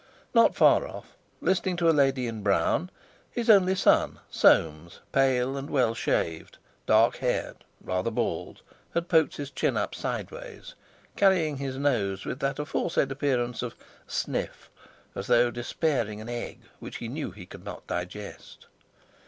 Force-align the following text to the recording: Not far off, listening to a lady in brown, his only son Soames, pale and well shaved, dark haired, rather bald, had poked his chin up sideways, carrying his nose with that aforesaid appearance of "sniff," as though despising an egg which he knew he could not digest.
Not 0.33 0.55
far 0.55 0.87
off, 0.87 1.15
listening 1.41 1.75
to 1.77 1.87
a 1.87 1.93
lady 1.93 2.25
in 2.25 2.41
brown, 2.41 2.89
his 3.29 3.51
only 3.51 3.75
son 3.75 4.19
Soames, 4.31 4.99
pale 5.11 5.55
and 5.55 5.69
well 5.69 5.93
shaved, 5.93 6.57
dark 6.87 7.17
haired, 7.17 7.57
rather 7.79 8.09
bald, 8.09 8.63
had 8.95 9.07
poked 9.07 9.37
his 9.37 9.51
chin 9.51 9.77
up 9.77 9.93
sideways, 9.93 10.73
carrying 11.15 11.57
his 11.57 11.77
nose 11.77 12.25
with 12.25 12.39
that 12.39 12.57
aforesaid 12.57 13.11
appearance 13.11 13.61
of 13.61 13.75
"sniff," 14.07 14.71
as 15.13 15.27
though 15.27 15.51
despising 15.51 16.19
an 16.19 16.29
egg 16.29 16.61
which 16.79 16.95
he 16.95 17.07
knew 17.07 17.29
he 17.29 17.45
could 17.45 17.63
not 17.63 17.85
digest. 17.85 18.65